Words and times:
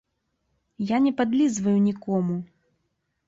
Я 0.91 0.97
не 1.07 1.11
падлізваю 1.19 1.75
нікому! 1.89 2.35